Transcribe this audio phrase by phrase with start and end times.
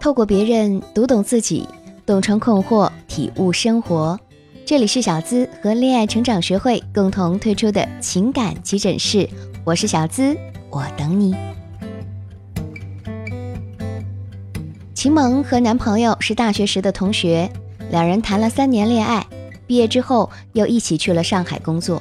[0.00, 1.68] 透过别人读懂自己，
[2.06, 4.18] 洞穿困惑，体悟生活。
[4.64, 9.28] 这里是小资和恋爱成长学会共同推出的情感急诊室，
[9.62, 10.34] 我是小资，
[10.70, 11.36] 我等你。
[14.94, 17.50] 秦萌和男朋友是大学时的同学，
[17.90, 19.26] 两人谈了三年恋爱，
[19.66, 22.00] 毕业之后又一起去了上海工作。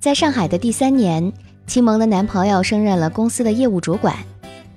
[0.00, 1.30] 在上海的第三年，
[1.66, 4.16] 秦萌的男朋友升任了公司的业务主管。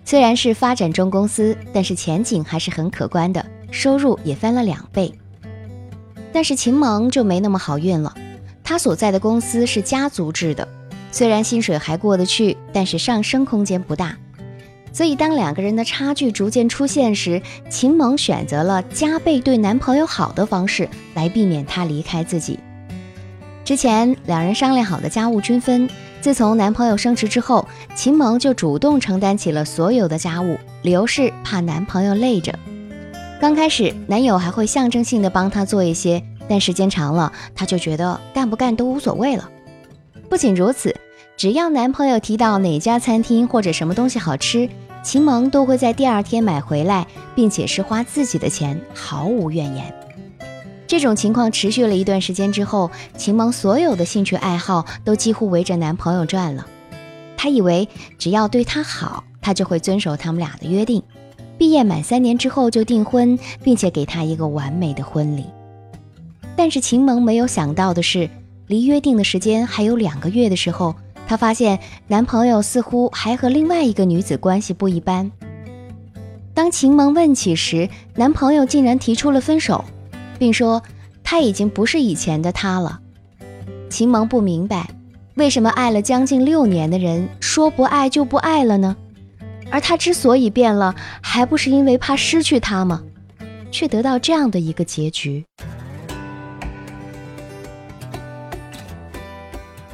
[0.07, 5.11] 虽然是发展中公司，但是前景还是很可观的，收入也翻了两倍。
[6.31, 8.13] 但是秦萌就没那么好运了，
[8.63, 10.67] 他所在的公司是家族制的，
[11.11, 14.15] 虽然薪水还过得去，但是上升空间不大。
[14.93, 22.59] 所以当两个人的差距逐渐出现时，秦萌选择了加倍对男朋友好的方式来避免他离开自己。
[23.63, 25.89] 之前两人商量好的家务均分。
[26.25, 32.57] 自从男朋友升职之后，秦萌就主动承担起了所有的家务，理由是怕男朋友累着。
[33.39, 39.47] 刚开始，男友还会象征性的帮她做一些，但时间长了，她就觉得干不干都无所谓了。
[40.27, 40.95] 不仅如此，
[41.37, 44.67] 只要男朋友提到哪家餐厅或者什么东西好吃，
[45.03, 49.93] 秦萌都会在第二天买回来，并且是花自己的钱，毫无怨言。
[50.87, 56.65] 这种情况持续了一段时间之后，秦萌所有的兴趣爱好都几乎围着男朋友转了。
[57.35, 61.01] 她以为只要对他好，他就会遵守他们俩的约定，
[61.57, 65.45] 毕业满三年之后就订婚，并且给他一个完美的婚礼。
[66.55, 68.29] 但是秦萌没有想到的是，
[68.67, 70.95] 离约定的时间还有两个月的时候，
[71.27, 75.31] 她发现男朋友似乎还和另外一个女子关系不一般。
[76.53, 79.83] 当秦萌问起时，男朋友竟然提出了分手。
[80.37, 80.81] 并说
[81.23, 82.99] 他已经不是以前的他了。
[83.89, 84.89] 秦萌不明白，
[85.35, 88.95] 为什么爱了将近六年的人说不爱就不爱了呢？
[89.71, 93.01] 而他之所以变了，还不是因为怕失去他吗？
[93.71, 95.43] 却得到这样的一个结局。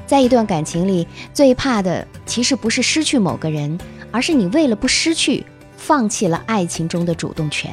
[0.05, 3.79] 在一段感情里，最怕的其实不是失去某个人，
[4.11, 5.45] 而是你为了不失去，
[5.77, 7.71] 放弃了爱情中的主动权。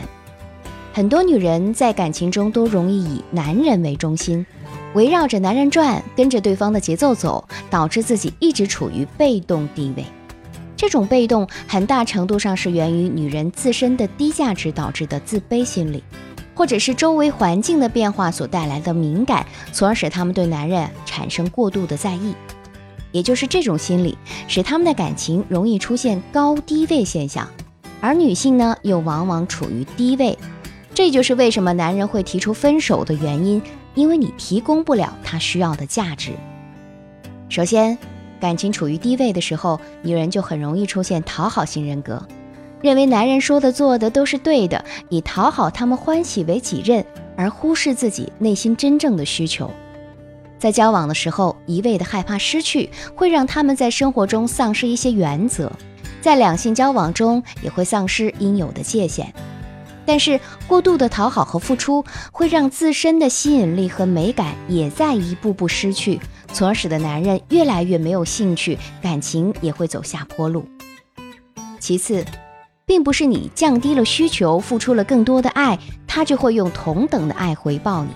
[0.99, 4.45] 很多女人在感情中都容易以男人为中心，
[4.95, 10.05] 围绕着男人转，跟着对方的节奏走，导致自己一直处于被动地位。
[10.77, 16.03] 这种被动很大程度上是源于女人自身的低价值导致的自卑心理，
[16.53, 22.35] 或者是周围环境的变化所带来的敏感，从而使他们对男人产生过度的在意。
[23.13, 27.49] 也就是这种心理，使他们的感情容易出现高低位现象，
[28.01, 30.37] 而女性呢，又往往处于低位。
[30.99, 33.63] 这就是为什么男人会提出分手的原因，
[33.95, 36.33] 因为你提供不了他需要的价值。
[37.49, 37.97] 首先，
[38.41, 42.27] 感情处于低位的时候，女人就很容易出现讨好型人格，
[42.83, 47.05] 认为男人说的做的都是对的，以讨好他们欢喜为己任，
[47.37, 49.71] 而忽视自己内心真正的需求。
[50.59, 55.71] 在交往的时候，一味的害怕失去，会让他们在生活中丧失一些原则，
[56.21, 59.33] 在两性交往中也会丧失应有的界限。
[60.09, 62.03] 但是过度的讨好和付出，
[62.33, 66.19] 会让自身的吸引力和美感也在一步步失去，
[66.51, 70.67] 从而使得男人越来越没有兴趣，感情也会走下坡路。
[71.79, 72.25] 其次，
[72.87, 78.11] 并不是你降低了需求，付出了更多的爱，他就会用同等的爱回报你。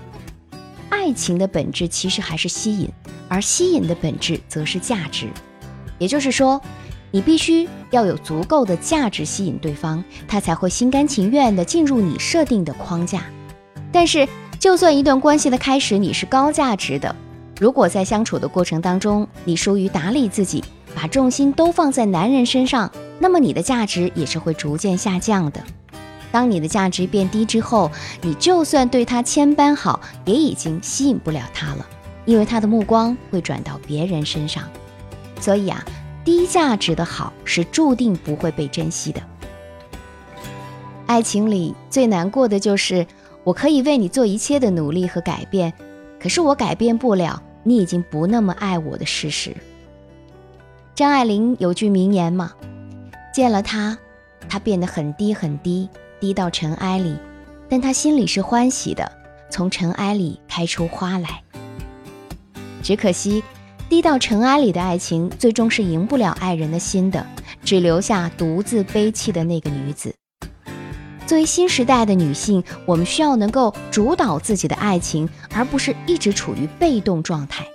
[0.89, 2.89] 爱情的本质其实还是吸引，
[3.29, 5.29] 而吸引的本质则是价值。
[5.99, 6.59] 也就是说。
[7.13, 13.23] 你必须要有足够的价值吸引对方，他才会心甘情愿地进入你设定的框架。
[13.93, 14.27] 但是，
[14.59, 17.15] 就算一段关系的开始你是高价值的，
[17.61, 20.65] 如果在相处的过程当中你疏于打理自己，
[20.95, 25.63] 把重心都放在男人身上，那么你的价值也是会逐渐下降的。
[26.31, 27.91] 当你的价值变低之后，
[28.23, 31.87] 你就算对他千般好，也已经吸引不了他了，
[32.25, 34.65] 因为他的目光会转到别人身上。
[35.39, 35.85] 所以啊。
[36.25, 39.21] 低价值的好是注定不会被珍惜的。
[41.07, 43.07] 爱情里最难过的就是，
[43.45, 45.73] 我可以为你做一切的努力和改变，
[46.21, 49.55] 可是我改变不了你已经不那么爱我的事实。
[50.95, 52.53] 张爱玲有句名言嘛
[53.35, 53.99] ：“见了他，
[54.49, 55.89] 他变得很低很低，
[56.21, 57.17] 低到尘埃里，
[57.69, 59.11] 但他心里是欢喜的，
[59.51, 61.43] 从尘埃里开出花来。”
[62.83, 63.43] 只可惜。
[63.93, 67.27] 低到尘埃里的爱情，最终是赢不了爱人的心的，
[67.63, 70.15] 只留下独自悲泣的那个女子。
[71.27, 77.67] 作为新时代的女性，我们需要能够主导自己的爱情，而不是一直处于被动状态。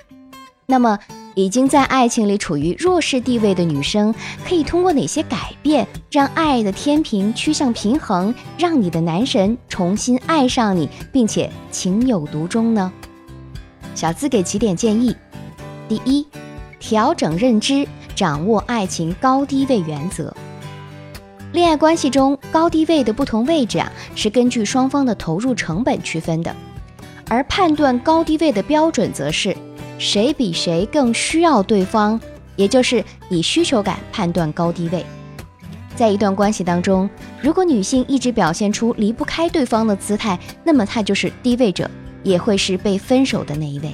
[0.65, 0.97] 那么，
[1.35, 4.11] 已经在爱情里处于弱势地位的女生，
[4.43, 12.91] 可以通过哪些改变，让爱的天平趋向平衡，让你的男神重新爱上你，并且情有独钟呢？
[13.93, 15.15] 小资给几点建议：
[15.87, 16.25] 第一，
[16.79, 20.35] 调整认知，掌握爱情高低位原则。
[21.53, 26.53] 恋爱关系中高低位的不同位置啊，是根据双方的投入成本区分的，
[27.29, 29.55] 而判断高低位的标准则是。
[29.99, 32.19] 谁比谁更需要对方，
[32.55, 35.03] 也就是以需求感判断高低位。
[35.95, 37.09] 在一段关系当中，
[37.41, 41.89] 如果女性一直表现出离不开对方的姿态，那么她就是低位者，
[42.21, 43.89] 也会是被分手的那一位。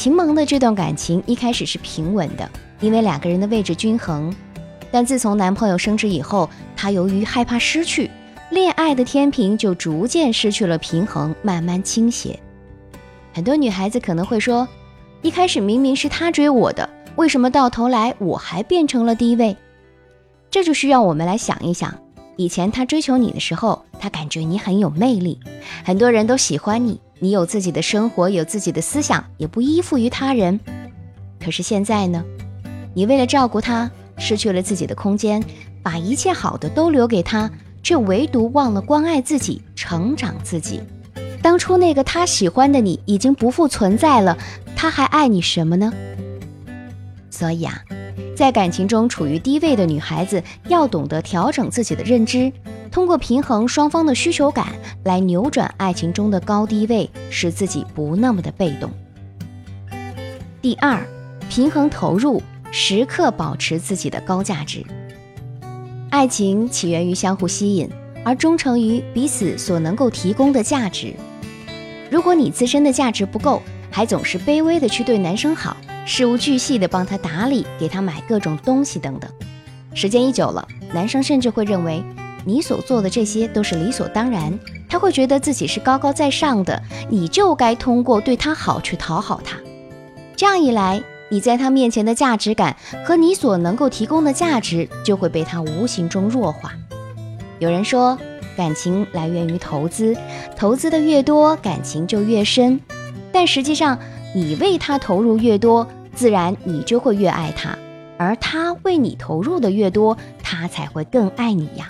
[0.00, 2.50] 秦萌的这段感情一开始是平稳的，
[2.80, 4.34] 因为两个人的位置均衡。
[4.90, 8.10] 但自从男朋友升职以后，她由于害怕失去，
[8.48, 12.40] 恋爱的天平就逐渐失去了平衡，慢慢倾斜。
[13.34, 14.66] 很多女孩子可能会说。
[15.20, 19.54] 一开始明明是他追我的，为什么到头来我还变成了低位？
[20.50, 21.94] 这就需要我们来想一想：
[22.36, 25.38] 以前他追求你的时候，他感觉你很有魅力，
[25.84, 30.58] 很多人都喜欢你，你有自己的生活，有自己的思想，也不依附于他人。
[31.38, 32.24] 可是现在呢？
[32.94, 35.44] 你为了照顾他，失去了自己的空间，
[35.82, 37.50] 把一切好的都留给他，
[37.82, 40.80] 却唯独忘了关爱自己、成长自己。
[41.42, 44.36] 当初那个他喜欢的你已经不复存在了。
[44.74, 45.92] 他还爱你什么呢？
[47.30, 47.82] 所以啊，
[48.36, 52.52] 在感情中处于低位的女孩子要懂得调整自己的认知，
[52.90, 54.68] 通过平衡双方的需求感
[55.04, 58.90] 来扭转爱情中的高低位，使自己不那么的被动。
[60.62, 61.02] 第二，
[61.48, 64.84] 平衡投入，时刻保持自己的高价值。
[66.10, 67.88] 爱情起源于相互吸引，
[68.24, 71.14] 而忠诚于彼此所能够提供的价值。
[72.10, 75.76] 如果你自身的价值不够，还总是卑微的去对男生好，
[76.12, 79.30] 事无巨细的帮他打理，给他买各种东西等等。
[79.94, 82.02] 时间一久了，男生甚至会认为
[82.44, 84.58] 你所做的这些都是理所当然，
[84.88, 89.56] 他会觉得自己是高高在上的，你就该通过对他好去讨好他。
[90.34, 96.72] 这样一来，你在他面前的价值感和你所能够提供的价值就会被他无形中弱化。
[97.60, 98.18] 有人说，
[98.56, 100.16] 感情来源于投资，
[100.56, 102.80] 投资的越多，感情就越深。
[103.30, 103.96] 但实际上，
[104.34, 105.86] 你为他投入越多，
[106.20, 107.70] 自然你就会越爱他；
[108.18, 111.88] 而他为你投入的越多，他才会更爱你呀。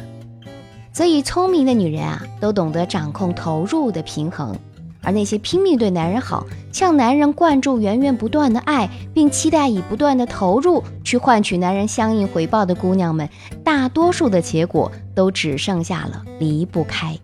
[0.92, 4.54] 所以，聪明的女人啊，都懂得掌控投入的平衡；
[5.02, 13.28] 而那些拼命对男人好，向男人灌注源源不断的爱，并期待以不断的投入去换取男人相应回报的姑娘们，
[13.64, 17.18] 大多数的结果都只剩下了离不开。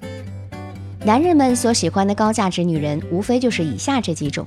[1.05, 4.45] 男人们所喜欢的高价值女人，无非就是以下这几种：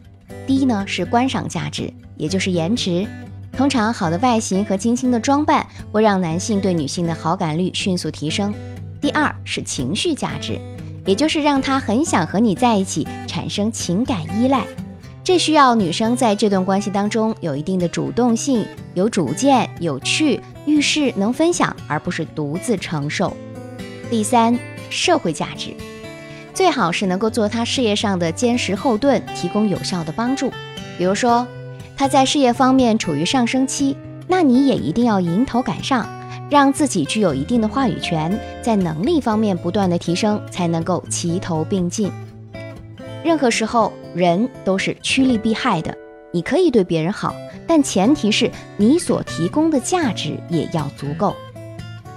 [0.50, 3.08] 第一呢是观赏价值，也就是颜值。
[3.56, 8.52] 通常好的外形和精心的装扮会让男性对女性的好感率迅速提升。
[9.00, 10.60] 第二是情绪价值，
[11.06, 14.66] 也就是让他很想和你在一起，产生情感依赖。
[15.24, 23.38] 这需要女生在这段关系当中有一定的主动性、有主见、有趣、遇事能分享，而不是独自承受。
[24.10, 24.58] 第三，
[24.90, 25.76] 社会价值。
[26.60, 30.52] 最好是能够做他事业上的坚实后盾，提供有效的帮助。
[30.98, 31.48] 比如说，
[31.96, 33.96] 他在事业方面处于上升期，
[34.28, 36.06] 那你也一定要迎头赶上，
[36.50, 42.12] 让自己具有一定的话语权，在能力方面不断的提升，才能够齐头并进。
[43.24, 45.96] 任何时候，人都是趋利避害的。
[46.34, 47.34] 你可以对别人好，
[47.66, 51.34] 但前提是你所提供的价值也要足够。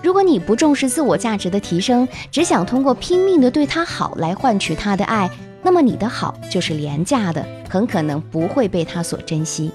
[0.03, 5.31] 如果你不重视自我价值的提升，只想通过拼命的对他好来换取他的爱，
[5.63, 9.71] 那么你的好就是廉价的，很可能不会被他所珍惜。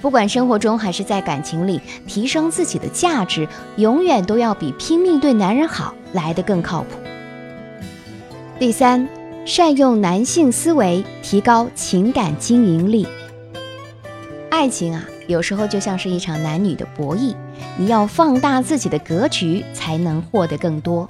[0.00, 6.88] 不管生活中还是在感情里，提升自己的价值，永远都要比拼命对男人好来得更靠谱。
[8.58, 9.08] 第三，
[9.44, 13.06] 善用男性思维，提高情感经营力。
[14.50, 15.04] 爱情啊。
[15.32, 17.34] 有时候就像是一场男女的博弈，
[17.76, 21.08] 你要放大自己的格局，才能获得更多。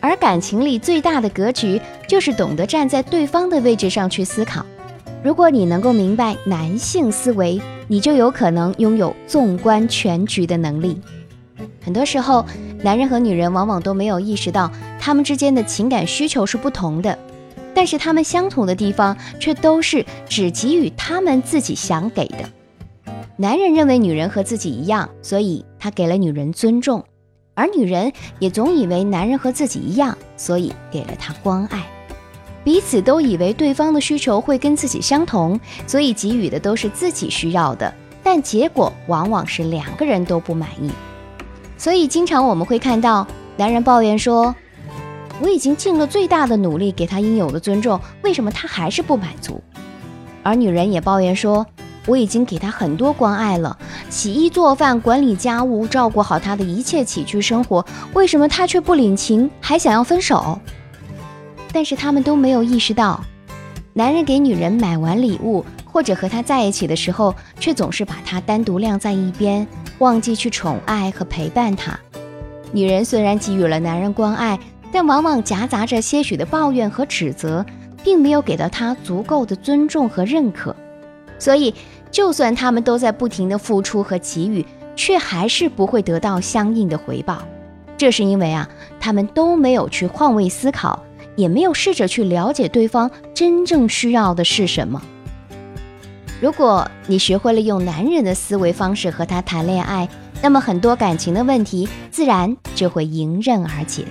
[0.00, 4.64] 而感情里最大的格局，就是懂得站在对方的位置上去思考。
[5.24, 11.00] 如果你能够明白男性思维，你就有可能拥有纵观全局的能力。
[11.80, 12.44] 很多时候，
[12.82, 14.70] 男人和女人往往都没有意识到，
[15.00, 17.16] 他们之间的情感需求是不同的，
[17.72, 22.38] 但是他们相同的地方，却都是只给予他们自己想给的。
[23.36, 27.00] 男人认为女人和自己一样，所以他给了女人尊重；
[27.54, 31.82] 而女人也总以为男人和自己一样，所以给了他关爱。
[32.62, 40.90] 彼此都以为对方的需求会跟自己相同，所以给予的都是自己需要的，但结果往往是两个人都不满意。
[41.76, 44.54] 所以经常我们会看到男人抱怨说
[45.42, 49.60] ：“我已经尽了最大的努力给他应有的尊重，为什么他还是不满足？”
[50.44, 51.66] 而女人也抱怨说
[52.06, 53.76] ：“我已经给他很多关爱了，
[54.10, 60.58] 洗衣做饭、管理家务，照顾好他的一切起居生活，为什么他却不领情，还想要分手？”
[61.72, 63.22] 但是他们都没有意识到，
[63.92, 69.66] 男人给女人买完礼物，或者和她在一起的时候，却总是把她单独晾在一边。
[69.98, 71.96] 忘记去宠爱和陪伴他。
[72.72, 74.58] 女人虽然给予了男人关爱，
[74.90, 77.64] 但往往夹杂着些许的抱怨和指责，
[78.02, 80.74] 并没有给到他足够的尊重和认可。
[81.42, 81.74] 所以，
[82.08, 87.42] 就算他们都在不停的付出和给予，却还是不会得到相应的回报。
[87.98, 88.68] 这是因为啊，
[89.00, 91.02] 他们都没有去换位思考，
[91.34, 95.02] 也没有试着去了解对方真正需要的是什么。
[96.40, 100.08] 如果你学会了用男人的思维方式和他谈恋爱，
[100.40, 104.04] 那么很多感情的问题自然就会迎刃而解。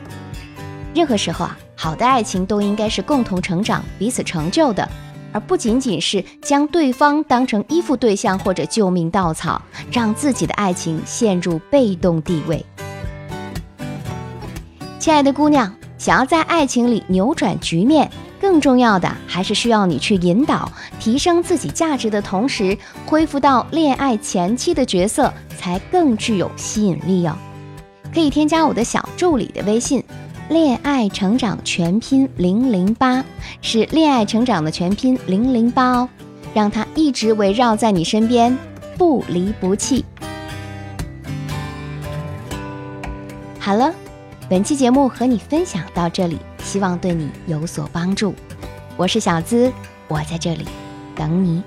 [0.94, 4.86] 任何时候啊，好的爱情都应该是共同成长、彼此成就的，
[5.32, 9.62] 而不仅仅是将对方当成依附对象或者救命稻草，
[9.92, 12.66] 让自己的爱情陷入被动地位。
[15.00, 18.10] 亲爱的姑娘，想要在爱情里扭转局面。
[18.40, 20.68] 更重要的还是需要你去引导、
[21.00, 27.38] 提升自己价值的同时，恢复到恋爱前期的角色，才更具有吸引力哦。
[28.12, 30.04] 可以添加我的小助理的微信
[30.52, 33.24] “恋爱成长全拼零零八”，
[33.64, 36.10] 是恋爱成长的全拼零零八哦，
[36.54, 38.58] 让他一直围绕在你身边，
[38.98, 40.04] 不离不弃。
[43.58, 43.94] 好了。
[44.50, 48.36] 本期节目和你分享到这里，希望对你有所帮助。
[48.98, 49.72] 我是小资，
[50.10, 50.66] 我在这里
[51.16, 51.64] 等你。